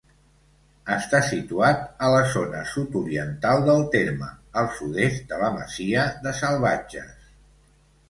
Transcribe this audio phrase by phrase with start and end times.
[0.95, 7.19] Està situat a la zona sud-oriental del terme, al sud-est de la masia de Salvatges.